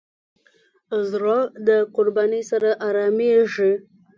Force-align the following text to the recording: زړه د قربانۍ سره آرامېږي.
زړه 1.11 1.37
د 1.67 1.69
قربانۍ 1.95 2.41
سره 2.51 2.69
آرامېږي. 2.87 3.71